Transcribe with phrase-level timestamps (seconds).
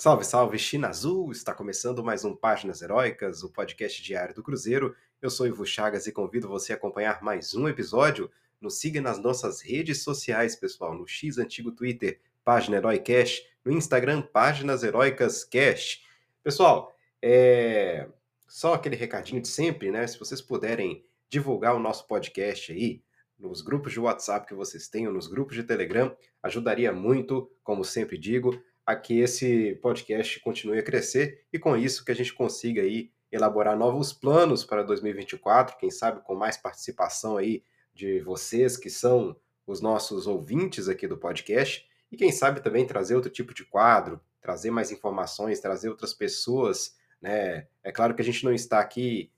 [0.00, 1.30] Salve, salve, China Azul!
[1.30, 4.96] Está começando mais um Páginas Heróicas, o podcast diário do Cruzeiro.
[5.20, 8.30] Eu sou Ivo Chagas e convido você a acompanhar mais um episódio.
[8.62, 13.72] Nos siga nas nossas redes sociais, pessoal, no X antigo Twitter, Página Herói Cash, no
[13.72, 16.02] Instagram, Páginas Heróicas Cash.
[16.42, 18.08] Pessoal, é
[18.48, 20.06] só aquele recadinho de sempre, né?
[20.06, 23.02] Se vocês puderem divulgar o nosso podcast aí
[23.38, 28.16] nos grupos de WhatsApp que vocês tenham, nos grupos de Telegram, ajudaria muito, como sempre
[28.16, 28.58] digo
[28.90, 33.12] a que esse podcast continue a crescer e com isso que a gente consiga aí
[33.30, 37.62] elaborar novos planos para 2024, quem sabe com mais participação aí
[37.94, 43.14] de vocês que são os nossos ouvintes aqui do podcast e quem sabe também trazer
[43.14, 47.68] outro tipo de quadro, trazer mais informações, trazer outras pessoas, né?
[47.84, 49.30] É claro que a gente não está aqui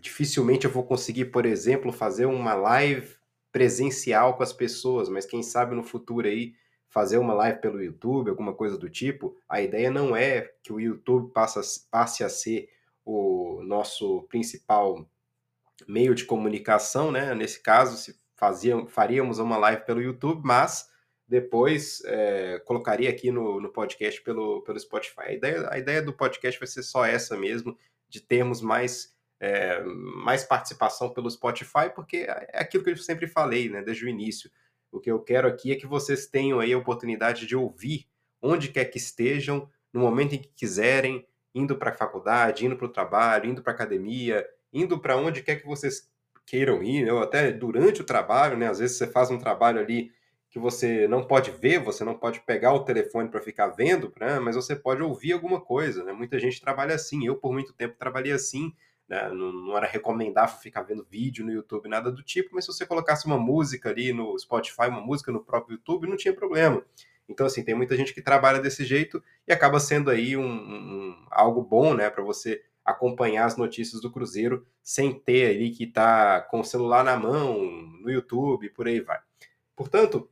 [0.00, 3.16] dificilmente eu vou conseguir, por exemplo, fazer uma live
[3.52, 6.54] presencial com as pessoas, mas quem sabe no futuro aí
[6.88, 10.80] fazer uma live pelo YouTube, alguma coisa do tipo, a ideia não é que o
[10.80, 12.70] YouTube passe a, passe a ser
[13.04, 15.08] o nosso principal
[15.86, 17.34] meio de comunicação, né?
[17.34, 20.88] Nesse caso, se fazia, faríamos uma live pelo YouTube, mas
[21.26, 25.20] depois é, colocaria aqui no, no podcast pelo, pelo Spotify.
[25.20, 27.76] A ideia, a ideia do podcast vai ser só essa mesmo,
[28.08, 33.68] de termos mais, é, mais participação pelo Spotify, porque é aquilo que eu sempre falei,
[33.68, 34.50] né, desde o início.
[34.90, 38.06] O que eu quero aqui é que vocês tenham aí a oportunidade de ouvir
[38.40, 42.86] onde quer que estejam, no momento em que quiserem, indo para a faculdade, indo para
[42.86, 46.10] o trabalho, indo para a academia, indo para onde quer que vocês
[46.46, 48.68] queiram ir, ou até durante o trabalho, né?
[48.68, 50.10] Às vezes você faz um trabalho ali
[50.50, 54.38] que você não pode ver, você não pode pegar o telefone para ficar vendo, né?
[54.38, 56.12] mas você pode ouvir alguma coisa, né?
[56.12, 57.26] Muita gente trabalha assim.
[57.26, 58.72] Eu, por muito tempo, trabalhei assim
[59.08, 59.28] né?
[59.30, 62.86] Não, não, era recomendável ficar vendo vídeo no YouTube, nada do tipo, mas se você
[62.86, 66.84] colocasse uma música ali no Spotify, uma música no próprio YouTube, não tinha problema.
[67.28, 71.26] Então, assim, tem muita gente que trabalha desse jeito e acaba sendo aí um, um
[71.30, 76.40] algo bom, né, para você acompanhar as notícias do Cruzeiro sem ter ali que tá
[76.40, 77.58] com o celular na mão,
[78.00, 79.18] no YouTube, por aí vai.
[79.76, 80.28] Portanto,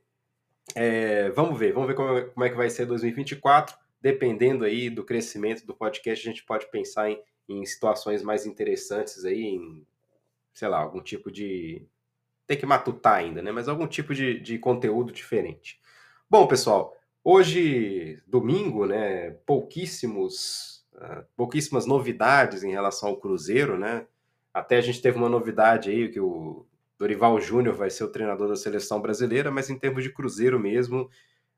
[0.75, 3.77] é, vamos ver, vamos ver como, como é que vai ser 2024.
[4.01, 9.25] Dependendo aí do crescimento do podcast, a gente pode pensar em em situações mais interessantes
[9.25, 9.87] aí, em,
[10.53, 11.87] sei lá, algum tipo de.
[12.47, 13.51] Tem que matutar ainda, né?
[13.53, 15.81] Mas algum tipo de, de conteúdo diferente.
[16.29, 19.31] Bom, pessoal, hoje, domingo, né?
[19.47, 24.07] Pouquíssimos, uh, pouquíssimas novidades em relação ao Cruzeiro, né?
[24.53, 26.67] Até a gente teve uma novidade aí que o
[26.99, 31.11] Dorival Júnior vai ser o treinador da seleção brasileira, mas em termos de Cruzeiro mesmo,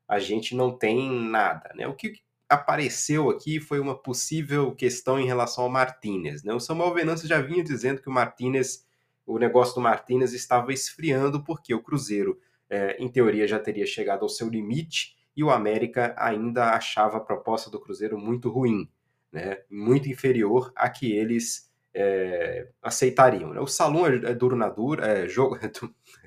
[0.07, 1.87] a gente não tem nada, né?
[1.87, 6.43] O que apareceu aqui foi uma possível questão em relação ao Martinez.
[6.43, 6.55] Né?
[6.55, 8.87] O Samuel Venâncio já vinha dizendo que o Martinez,
[9.27, 14.23] o negócio do Martinez estava esfriando porque o Cruzeiro, é, em teoria, já teria chegado
[14.23, 18.89] ao seu limite e o América ainda achava a proposta do Cruzeiro muito ruim,
[19.31, 19.59] né?
[19.71, 23.53] muito inferior a que eles é, aceitariam.
[23.53, 23.61] Né?
[23.61, 25.71] O Salão é, é, duro na dura, é, jogo, é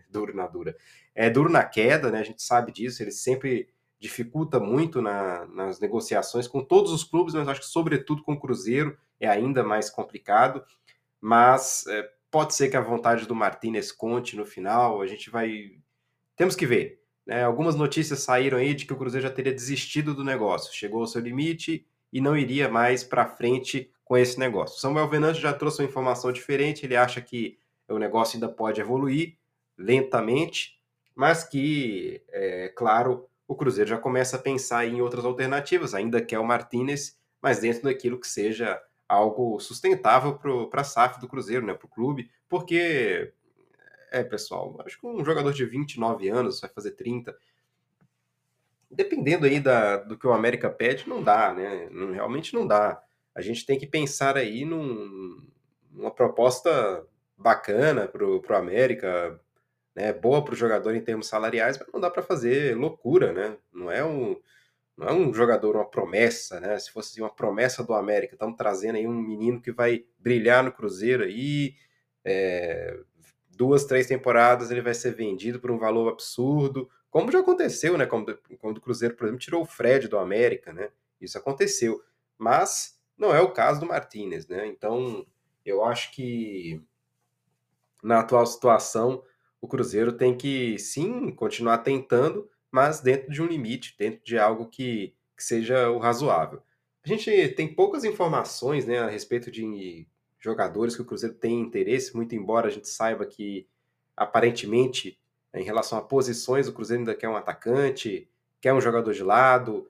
[0.09, 0.75] duro na dura,
[1.15, 2.19] é duro na queda, né?
[2.19, 3.67] a gente sabe disso, eles sempre
[4.01, 8.39] dificulta muito na, nas negociações com todos os clubes, mas acho que sobretudo com o
[8.39, 10.63] Cruzeiro é ainda mais complicado.
[11.21, 15.03] Mas é, pode ser que a vontade do Martinez conte no final.
[15.03, 15.73] A gente vai.
[16.35, 16.99] Temos que ver.
[17.27, 17.43] Né?
[17.43, 21.07] Algumas notícias saíram aí de que o Cruzeiro já teria desistido do negócio, chegou ao
[21.07, 24.81] seu limite e não iria mais para frente com esse negócio.
[24.81, 29.37] Samuel Venâncio já trouxe uma informação diferente, ele acha que o negócio ainda pode evoluir
[29.77, 30.81] lentamente,
[31.15, 36.39] mas que, é claro, o Cruzeiro já começa a pensar em outras alternativas, ainda quer
[36.39, 40.39] o Martinez, mas dentro daquilo que seja algo sustentável
[40.69, 43.33] para a SAF do Cruzeiro, né, para o clube, porque,
[44.09, 47.37] é, pessoal, acho que um jogador de 29 anos vai fazer 30,
[48.89, 53.03] dependendo aí da, do que o América pede, não dá, né, não, realmente não dá.
[53.35, 55.45] A gente tem que pensar aí num,
[55.91, 57.05] numa proposta
[57.37, 59.37] bacana para o América,
[59.95, 63.57] né, boa para o jogador em termos salariais, mas não dá para fazer loucura, né?
[63.73, 64.39] Não é um
[64.97, 66.77] não é um jogador, uma promessa, né?
[66.77, 70.71] Se fosse uma promessa do América, estamos trazendo aí um menino que vai brilhar no
[70.71, 71.75] Cruzeiro aí,
[72.23, 72.99] é,
[73.49, 78.05] duas, três temporadas ele vai ser vendido por um valor absurdo, como já aconteceu, né?
[78.05, 80.89] Quando, quando o Cruzeiro, por exemplo, tirou o Fred do América, né?
[81.19, 82.01] Isso aconteceu,
[82.37, 84.67] mas não é o caso do Martinez, né?
[84.67, 85.25] Então,
[85.65, 86.81] eu acho que
[88.03, 89.23] na atual situação
[89.61, 94.65] o Cruzeiro tem que sim continuar tentando, mas dentro de um limite, dentro de algo
[94.65, 96.61] que, que seja o razoável.
[97.05, 100.07] A gente tem poucas informações né, a respeito de
[100.39, 103.67] jogadores que o Cruzeiro tem interesse, muito embora a gente saiba que
[104.15, 105.19] aparentemente,
[105.53, 108.27] em relação a posições, o Cruzeiro ainda quer um atacante,
[108.59, 109.89] quer um jogador de lado.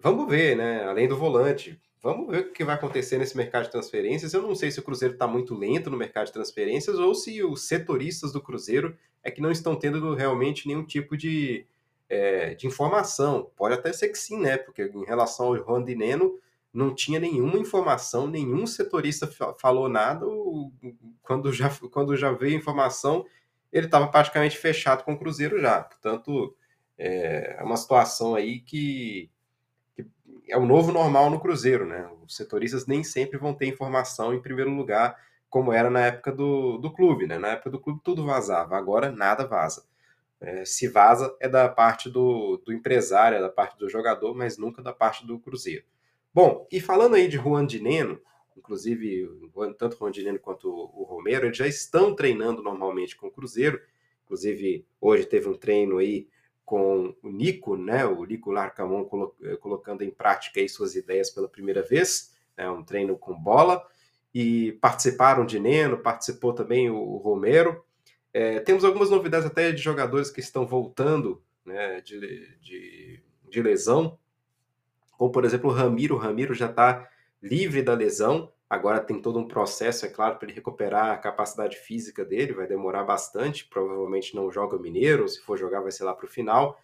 [0.00, 0.84] Vamos ver, né?
[0.84, 4.32] Além do volante, vamos ver o que vai acontecer nesse mercado de transferências.
[4.32, 7.42] Eu não sei se o Cruzeiro está muito lento no mercado de transferências ou se
[7.42, 11.66] os setoristas do Cruzeiro é que não estão tendo realmente nenhum tipo de,
[12.08, 13.50] é, de informação.
[13.56, 14.56] Pode até ser que sim, né?
[14.56, 16.38] Porque em relação ao Juan Dineno,
[16.72, 19.28] não tinha nenhuma informação, nenhum setorista
[19.58, 20.26] falou nada.
[21.22, 23.26] Quando já, quando já veio informação,
[23.72, 25.82] ele estava praticamente fechado com o Cruzeiro já.
[25.82, 26.54] Portanto,
[26.96, 29.30] é, é uma situação aí que,
[30.48, 32.08] é o novo normal no Cruzeiro, né?
[32.26, 35.16] Os setoristas nem sempre vão ter informação em primeiro lugar,
[35.48, 37.38] como era na época do, do clube, né?
[37.38, 39.84] Na época do clube tudo vazava, agora nada vaza.
[40.40, 44.56] É, se vaza é da parte do, do empresário, é da parte do jogador, mas
[44.56, 45.84] nunca da parte do Cruzeiro.
[46.32, 48.20] Bom, e falando aí de Juan Dineno,
[48.56, 49.28] inclusive
[49.78, 53.80] tanto o Juan Dineno quanto o Romero, eles já estão treinando normalmente com o Cruzeiro.
[54.24, 56.28] Inclusive, hoje teve um treino aí
[56.68, 61.48] com o Nico, né, o Nico Larcamon colo eh, colocando em prática suas ideias pela
[61.48, 63.82] primeira vez, né, um treino com bola,
[64.34, 67.82] e participaram de Neno, participou também o, o Romero.
[68.34, 74.18] É, temos algumas novidades até de jogadores que estão voltando né, de, de, de lesão,
[75.12, 77.08] como por exemplo o Ramiro, o Ramiro já está
[77.42, 81.76] livre da lesão, Agora tem todo um processo, é claro, para ele recuperar a capacidade
[81.76, 86.04] física dele, vai demorar bastante, provavelmente não joga o Mineiro, se for jogar vai ser
[86.04, 86.78] lá para o final.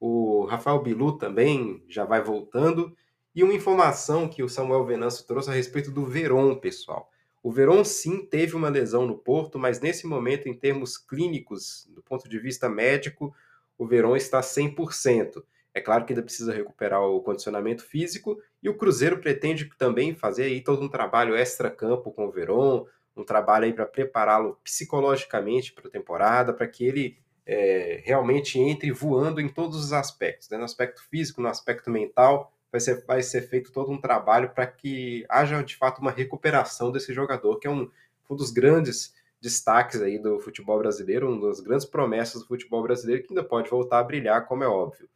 [0.00, 2.96] O Rafael Bilu também já vai voltando.
[3.32, 7.08] E uma informação que o Samuel Venâncio trouxe a respeito do Veron, pessoal.
[7.42, 12.02] O Veron sim teve uma lesão no Porto, mas nesse momento, em termos clínicos, do
[12.02, 13.32] ponto de vista médico,
[13.78, 15.42] o Veron está 100%.
[15.72, 20.44] É claro que ainda precisa recuperar o condicionamento físico e o Cruzeiro pretende também fazer
[20.44, 22.86] aí todo um trabalho extra-campo com o Veron,
[23.16, 28.90] um trabalho aí para prepará-lo psicologicamente para a temporada, para que ele é, realmente entre
[28.90, 30.58] voando em todos os aspectos, né?
[30.58, 34.66] no aspecto físico, no aspecto mental, vai ser, vai ser feito todo um trabalho para
[34.66, 37.90] que haja de fato uma recuperação desse jogador, que é um,
[38.28, 43.22] um dos grandes destaques aí do futebol brasileiro, uma das grandes promessas do futebol brasileiro,
[43.22, 45.08] que ainda pode voltar a brilhar, como é óbvio.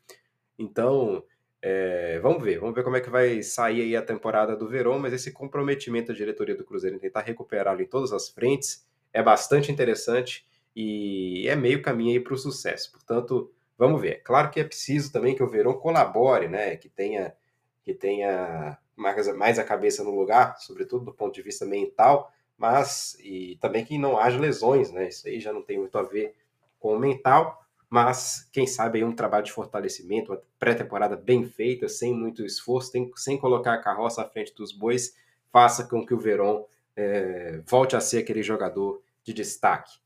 [0.59, 1.25] Então,
[1.63, 4.99] é, vamos ver, vamos ver como é que vai sair aí a temporada do Verão,
[4.99, 9.23] mas esse comprometimento da diretoria do Cruzeiro em tentar recuperá-lo em todas as frentes é
[9.23, 10.47] bastante interessante
[10.77, 12.93] e é meio caminho aí para o sucesso.
[12.93, 14.23] Portanto, vamos ver.
[14.23, 16.77] Claro que é preciso também que o Verão colabore, né?
[16.77, 17.35] Que tenha,
[17.83, 23.17] que tenha mais, mais a cabeça no lugar, sobretudo do ponto de vista mental, mas
[23.21, 25.09] e também que não haja lesões, né?
[25.09, 26.35] Isso aí já não tem muito a ver
[26.79, 31.89] com o mental, mas quem sabe aí um trabalho de fortalecimento, uma pré-temporada bem feita,
[31.89, 35.17] sem muito esforço, tem, sem colocar a carroça à frente dos bois,
[35.53, 36.65] faça com que o Verón
[36.97, 39.99] é, volte a ser aquele jogador de destaque.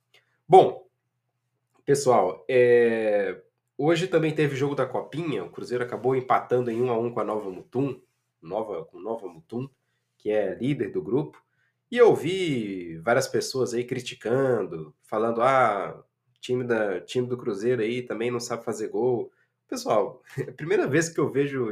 [0.47, 0.87] Bom,
[1.85, 3.41] pessoal, é,
[3.77, 7.21] hoje também teve jogo da Copinha, o Cruzeiro acabou empatando em 1 a 1 com
[7.21, 8.01] a Nova Mutum,
[8.41, 9.69] Nova, com Nova Mutum,
[10.17, 11.43] que é líder do grupo,
[11.91, 16.05] e eu vi várias pessoas aí criticando, falando, ah,
[16.41, 19.33] time, da, time do Cruzeiro aí também não sabe fazer gol.
[19.69, 21.69] Pessoal, é a primeira vez que eu vejo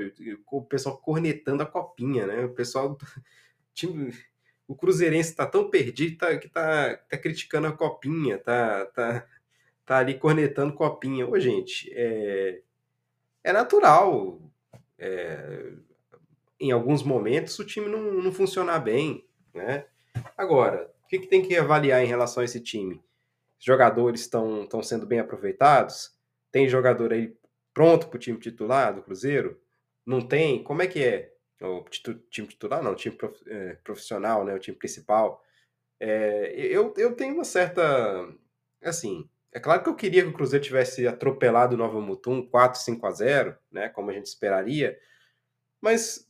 [0.50, 2.44] o pessoal cornetando a copinha, né?
[2.44, 2.98] O pessoal.
[3.74, 4.10] Time,
[4.66, 9.26] o Cruzeirense tá tão perdido tá, que tá, tá criticando a copinha, tá, tá,
[9.84, 11.28] tá ali cornetando copinha.
[11.28, 12.62] Ô, gente, é,
[13.44, 14.40] é natural.
[14.98, 15.72] É,
[16.58, 19.84] em alguns momentos o time não, não funcionar bem, né?
[20.36, 23.00] Agora, o que, que tem que avaliar em relação a esse time?
[23.58, 26.10] Jogadores estão sendo bem aproveitados?
[26.52, 27.36] Tem jogador aí
[27.72, 29.60] pronto para o time titular do Cruzeiro?
[30.04, 30.62] Não tem?
[30.62, 31.32] Como é que é?
[31.60, 31.84] O
[32.30, 34.54] time titular, não, o time é, profissional, né?
[34.54, 35.42] O time principal.
[35.98, 37.82] É, eu, eu tenho uma certa.
[38.82, 42.80] Assim, é claro que eu queria que o Cruzeiro tivesse atropelado o Nova Mutum 4,
[42.80, 43.88] 5 a 0, né?
[43.88, 44.98] Como a gente esperaria.
[45.80, 46.26] Mas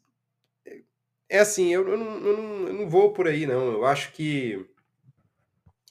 [1.29, 3.73] é assim, eu, eu, não, eu, não, eu não vou por aí, não.
[3.73, 4.65] Eu acho que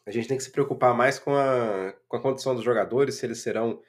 [0.06, 3.26] a gente tem que se preocupar mais com a, com a condição dos jogadores, se
[3.26, 3.82] eles serão,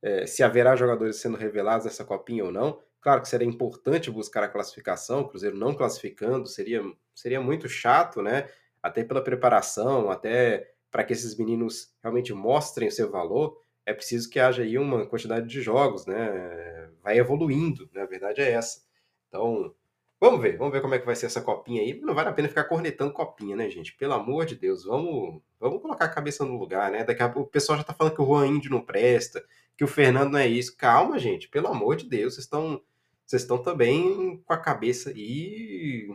[0.00, 2.80] é, se haverá jogadores sendo revelados nessa copinha ou não.
[3.00, 6.82] Claro que seria importante buscar a classificação, o Cruzeiro não classificando seria,
[7.14, 8.48] seria muito chato, né?
[8.82, 14.28] Até pela preparação, até para que esses meninos realmente mostrem o seu valor, é preciso
[14.30, 16.90] que haja aí uma quantidade de jogos, né?
[17.02, 18.02] Vai evoluindo, né?
[18.02, 18.80] a verdade é essa.
[19.28, 19.74] Então,
[20.18, 22.00] Vamos ver, vamos ver como é que vai ser essa copinha aí.
[22.00, 23.94] Não vale a pena ficar cornetando copinha, né, gente?
[23.96, 27.04] Pelo amor de Deus, vamos, vamos colocar a cabeça no lugar, né?
[27.04, 29.44] Daqui a pouco o pessoal já tá falando que o Juan Índio não presta,
[29.76, 30.76] que o Fernando não é isso.
[30.76, 32.80] Calma, gente, pelo amor de Deus, vocês estão
[33.26, 36.08] vocês estão também com a cabeça e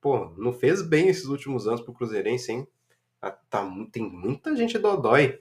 [0.00, 2.66] pô, não fez bem esses últimos anos pro Cruzeirense, hein?
[3.20, 5.40] Tá, tá tem muita gente dodói.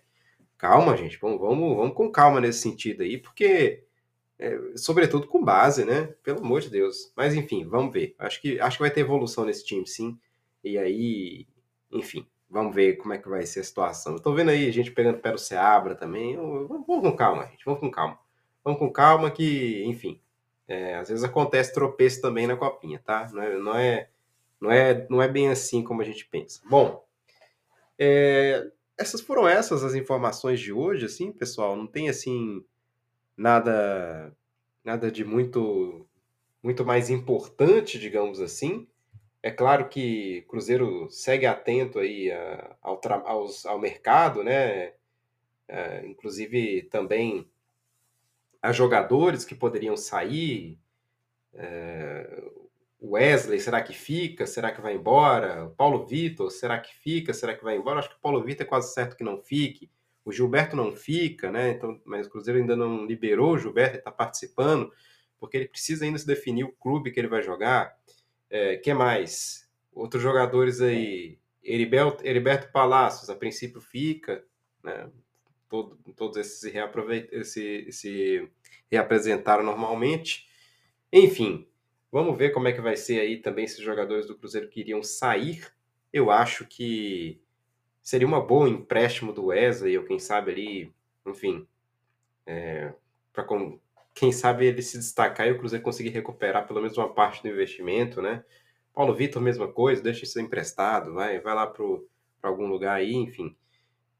[0.57, 3.83] Calma, gente, vamos, vamos, vamos com calma nesse sentido aí, porque
[4.37, 6.13] É, sobretudo com base, né?
[6.21, 7.11] Pelo amor de Deus.
[7.15, 8.15] Mas enfim, vamos ver.
[8.19, 10.19] Acho que, acho que vai ter evolução nesse time, sim.
[10.63, 11.47] E aí,
[11.91, 14.17] enfim, vamos ver como é que vai ser a situação.
[14.17, 16.35] Tô vendo aí gente pegando pé do Seabra também.
[16.35, 17.63] Vamos, vamos com calma, gente.
[17.65, 18.19] Vamos com calma.
[18.63, 20.19] Vamos com calma que, enfim,
[20.67, 23.29] é, às vezes acontece tropeço também na copinha, tá?
[23.31, 24.09] Não é, não é,
[24.59, 26.61] não é, não é bem assim como a gente pensa.
[26.67, 27.05] Bom,
[27.97, 31.75] é, essas foram essas as informações de hoje, assim, pessoal.
[31.75, 32.65] Não tem assim
[33.37, 34.35] nada
[34.83, 36.07] nada de muito
[36.63, 38.87] muito mais importante, digamos assim.
[39.43, 44.93] É claro que o Cruzeiro segue atento aí a, ao, aos, ao mercado, né?
[45.67, 47.47] É, inclusive também
[48.61, 50.79] a jogadores que poderiam sair.
[51.53, 52.43] É,
[53.01, 54.47] Wesley, será que fica?
[54.47, 55.69] Será que vai embora?
[55.77, 57.33] Paulo Vitor, será que fica?
[57.33, 57.99] Será que vai embora?
[57.99, 59.91] Acho que o Paulo Vitor é quase certo que não fique.
[60.25, 61.69] O Gilberto não fica, né?
[61.69, 64.91] Então, mas o Cruzeiro ainda não liberou o Gilberto, ele está participando,
[65.37, 67.95] porque ele precisa ainda se definir o clube que ele vai jogar.
[68.49, 69.69] É, que mais?
[69.93, 71.37] Outros jogadores aí.
[71.63, 74.43] Heriberto, Heriberto Palacios, a princípio fica,
[74.83, 75.09] né?
[75.69, 78.49] Todo, todos esses se, se, se
[78.91, 80.47] reapresentaram normalmente.
[81.11, 81.67] Enfim,
[82.11, 85.03] vamos ver como é que vai ser aí também esses jogadores do Cruzeiro que iriam
[85.03, 85.67] sair.
[86.11, 87.41] Eu acho que
[88.05, 90.93] seria uma boa empréstimo do Wesley, ou quem sabe ali,
[91.25, 91.67] enfim,
[92.45, 92.93] é,
[93.33, 93.43] para
[94.13, 97.49] quem sabe ele se destacar e o Cruzeiro conseguir recuperar pelo menos uma parte do
[97.49, 98.45] investimento, né?
[98.93, 101.83] Paulo Vitor, mesma coisa, deixa isso emprestado, vai, vai lá para
[102.43, 103.57] algum lugar aí, enfim.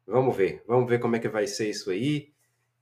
[0.08, 2.34] Vamos ver, vamos ver como é que vai ser isso aí.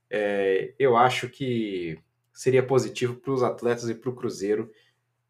[0.08, 1.98] É, eu acho que
[2.32, 4.72] seria positivo para os atletas e para o Cruzeiro,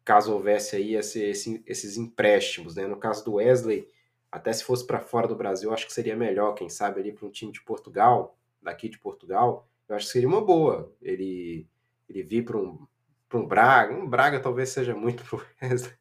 [0.05, 2.87] caso houvesse aí esse, esse, esses empréstimos, né?
[2.87, 3.89] No caso do Wesley,
[4.35, 7.25] até se fosse para fora do Brasil, acho que seria melhor, quem sabe, ali para
[7.25, 11.65] um time de Portugal, daqui de Portugal, eu acho que seria uma boa ele,
[12.09, 12.85] ele vir para um,
[13.33, 13.93] um Braga.
[13.93, 15.41] Um Braga talvez seja muito pro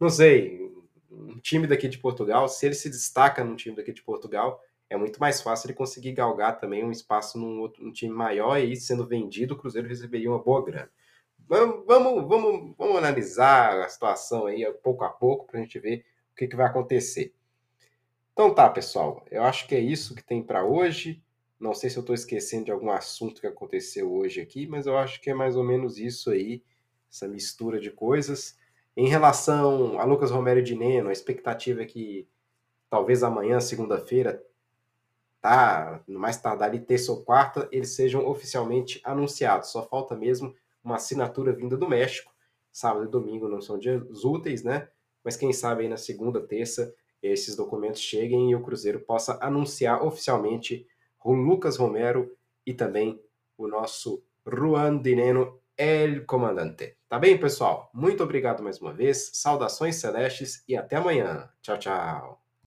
[0.00, 0.60] Não sei,
[1.08, 4.96] um time daqui de Portugal, se ele se destaca num time daqui de Portugal, é
[4.96, 8.74] muito mais fácil ele conseguir galgar também um espaço num outro um time maior e
[8.74, 10.90] sendo vendido, o Cruzeiro receberia uma boa grana.
[11.46, 16.04] Vamos, vamos, vamos, vamos analisar a situação aí pouco a pouco para a gente ver
[16.32, 17.37] o que, que vai acontecer.
[18.38, 21.20] Então tá, pessoal, eu acho que é isso que tem para hoje.
[21.58, 24.96] Não sei se eu estou esquecendo de algum assunto que aconteceu hoje aqui, mas eu
[24.96, 26.62] acho que é mais ou menos isso aí,
[27.10, 28.56] essa mistura de coisas.
[28.96, 32.28] Em relação a Lucas Romero de Neno, a expectativa é que
[32.88, 34.40] talvez amanhã, segunda-feira,
[35.40, 39.72] tá, no mais tardar ali terça ou quarta, eles sejam oficialmente anunciados.
[39.72, 40.54] Só falta mesmo
[40.84, 42.32] uma assinatura vinda do México.
[42.70, 44.88] Sábado e domingo não são dias úteis, né?
[45.24, 50.04] Mas quem sabe aí na segunda, terça, esses documentos cheguem e o Cruzeiro possa anunciar
[50.04, 50.86] oficialmente
[51.24, 53.20] o Lucas Romero e também
[53.56, 56.96] o nosso Juan Dineno, El Comandante.
[57.08, 57.90] Tá bem, pessoal?
[57.92, 61.48] Muito obrigado mais uma vez, saudações celestes e até amanhã.
[61.62, 62.47] Tchau, tchau.